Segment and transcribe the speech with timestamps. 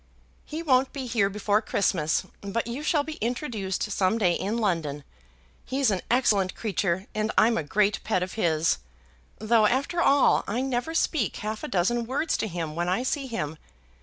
[0.45, 5.03] "He won't be here before Christmas, but you shall be introduced some day in London.
[5.63, 8.79] He's an excellent creature and I'm a great pet of his;
[9.37, 13.27] though, after all, I never speak half a dozen words to him when I see
[13.27, 13.59] him.